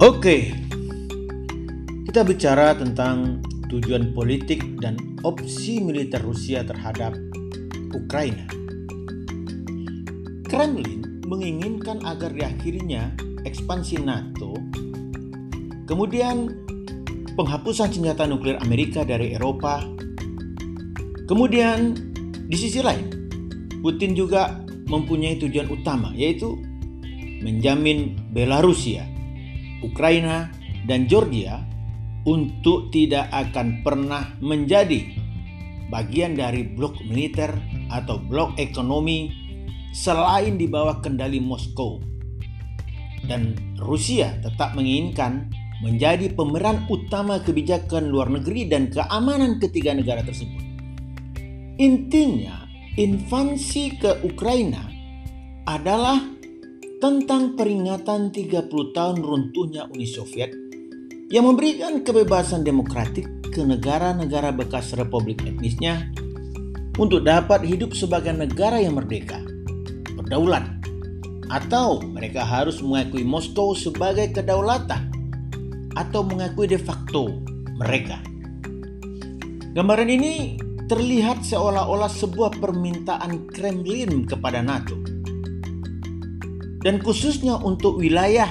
[0.00, 0.48] Oke,
[2.08, 7.12] kita bicara tentang tujuan politik dan opsi militer Rusia terhadap
[7.92, 8.48] Ukraina.
[10.48, 13.12] Kremlin menginginkan agar diakhirinya
[13.44, 14.56] ekspansi NATO,
[15.84, 16.48] kemudian
[17.36, 19.84] penghapusan senjata nuklir Amerika dari Eropa,
[21.28, 21.92] kemudian
[22.48, 23.04] di sisi lain,
[23.84, 26.56] Putin juga mempunyai tujuan utama yaitu
[27.44, 29.19] menjamin Belarusia,
[29.84, 30.52] Ukraina,
[30.88, 31.60] dan Georgia
[32.28, 35.08] untuk tidak akan pernah menjadi
[35.88, 37.50] bagian dari blok militer
[37.90, 39.32] atau blok ekonomi
[39.90, 41.98] selain di bawah kendali Moskow.
[43.26, 45.50] Dan Rusia tetap menginginkan
[45.80, 50.60] menjadi pemeran utama kebijakan luar negeri dan keamanan ketiga negara tersebut.
[51.80, 52.68] Intinya,
[53.00, 54.84] invasi ke Ukraina
[55.64, 56.20] adalah
[57.00, 60.52] tentang peringatan 30 tahun runtuhnya Uni Soviet
[61.32, 66.12] yang memberikan kebebasan demokratik ke negara-negara bekas republik etnisnya
[67.00, 69.40] untuk dapat hidup sebagai negara yang merdeka,
[70.12, 70.68] berdaulat,
[71.48, 75.08] atau mereka harus mengakui Moskow sebagai kedaulatan
[75.96, 77.32] atau mengakui de facto
[77.80, 78.20] mereka.
[79.72, 85.19] Gambaran ini terlihat seolah-olah sebuah permintaan Kremlin kepada NATO.
[86.80, 88.48] Dan khususnya untuk wilayah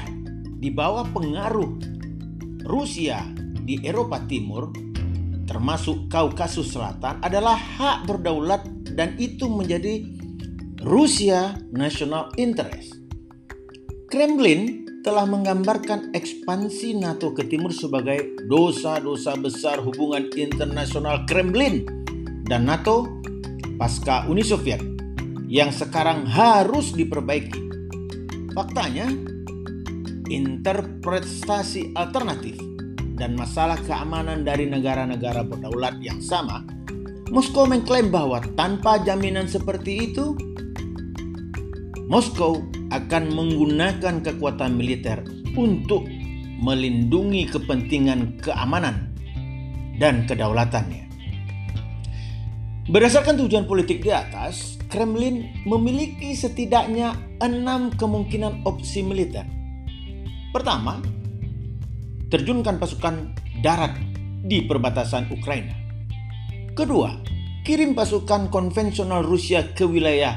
[0.59, 1.81] di bawah pengaruh
[2.69, 3.25] Rusia
[3.65, 4.69] di Eropa Timur,
[5.49, 8.61] termasuk Kaukasus Selatan, adalah hak berdaulat
[8.93, 10.05] dan itu menjadi
[10.85, 12.93] Rusia National Interest.
[14.09, 21.87] Kremlin telah menggambarkan ekspansi NATO ke timur sebagai dosa-dosa besar hubungan internasional Kremlin
[22.45, 23.07] dan NATO
[23.79, 24.81] pasca Uni Soviet
[25.47, 27.68] yang sekarang harus diperbaiki.
[28.53, 29.05] Faktanya,
[30.29, 32.57] interpretasi alternatif
[33.19, 36.63] dan masalah keamanan dari negara-negara berdaulat yang sama,
[37.29, 40.33] Moskow mengklaim bahwa tanpa jaminan seperti itu,
[42.09, 45.21] Moskow akan menggunakan kekuatan militer
[45.53, 46.09] untuk
[46.57, 49.13] melindungi kepentingan keamanan
[50.01, 51.05] dan kedaulatannya.
[52.89, 59.45] Berdasarkan tujuan politik di atas, Kremlin memiliki setidaknya enam kemungkinan opsi militer.
[60.49, 60.97] Pertama,
[62.33, 63.93] terjunkan pasukan darat
[64.41, 65.77] di perbatasan Ukraina.
[66.73, 67.13] Kedua,
[67.61, 70.33] kirim pasukan konvensional Rusia ke wilayah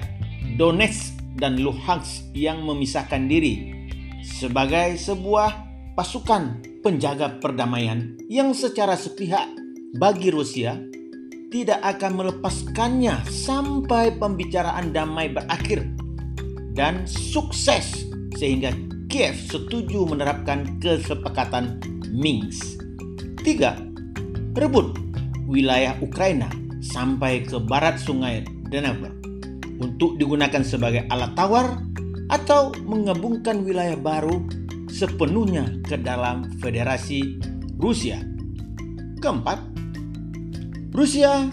[0.61, 3.89] Donetsk dan Luhansk yang memisahkan diri
[4.21, 9.49] sebagai sebuah pasukan penjaga perdamaian yang secara sepihak
[9.97, 10.77] bagi Rusia
[11.53, 15.85] tidak akan melepaskannya sampai pembicaraan damai berakhir
[16.73, 18.09] dan sukses
[18.41, 18.73] sehingga
[19.13, 21.77] Kiev setuju menerapkan kesepakatan
[22.09, 22.81] Minsk.
[23.45, 23.77] Tiga,
[24.57, 24.97] rebut
[25.45, 26.49] wilayah Ukraina
[26.81, 28.41] sampai ke barat sungai
[28.73, 29.13] Dnieper
[29.77, 31.85] untuk digunakan sebagai alat tawar
[32.33, 34.41] atau menggabungkan wilayah baru
[34.89, 37.37] sepenuhnya ke dalam Federasi
[37.77, 38.25] Rusia.
[39.21, 39.72] Keempat,
[40.93, 41.49] Rusia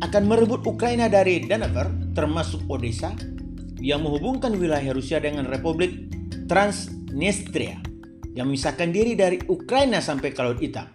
[0.00, 3.12] akan merebut Ukraina dari Dnieper termasuk Odessa
[3.84, 6.08] yang menghubungkan wilayah Rusia dengan Republik
[6.48, 7.84] Transnistria
[8.32, 10.88] yang memisahkan diri dari Ukraina sampai ke Laut Hitam.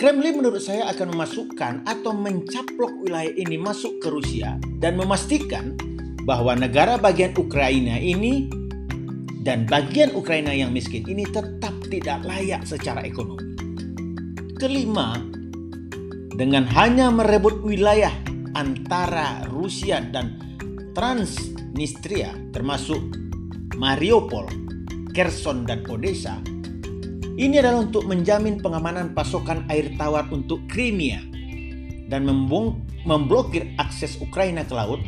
[0.00, 5.76] Kremlin menurut saya akan memasukkan atau mencaplok wilayah ini masuk ke Rusia dan memastikan
[6.24, 8.48] bahwa negara bagian Ukraina ini
[9.44, 13.44] dan bagian Ukraina yang miskin ini tetap tidak layak secara ekonomi.
[14.56, 15.18] Kelima,
[16.42, 18.10] dengan hanya merebut wilayah
[18.58, 20.42] antara Rusia dan
[20.90, 22.98] Transnistria termasuk
[23.78, 24.50] Mariupol,
[25.14, 26.42] Kherson dan Odessa.
[27.38, 31.22] Ini adalah untuk menjamin pengamanan pasokan air tawar untuk Crimea
[32.10, 32.26] dan
[33.06, 34.98] memblokir akses Ukraina ke laut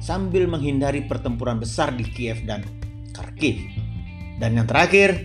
[0.00, 2.64] sambil menghindari pertempuran besar di Kiev dan
[3.12, 3.60] Kharkiv.
[4.40, 5.20] Dan yang terakhir,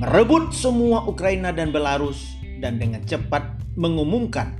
[0.00, 2.32] merebut semua Ukraina dan Belarus
[2.64, 4.58] dan dengan cepat mengumumkan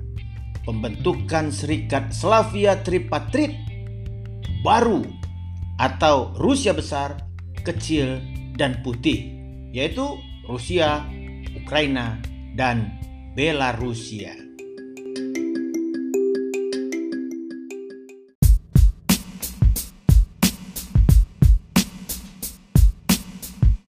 [0.62, 3.50] pembentukan Serikat Slavia Tripatrit
[4.62, 5.02] baru
[5.82, 7.18] atau Rusia besar,
[7.66, 8.22] kecil,
[8.54, 9.26] dan putih,
[9.74, 11.02] yaitu Rusia,
[11.54, 12.18] Ukraina,
[12.54, 12.98] dan
[13.34, 14.47] Belarusia.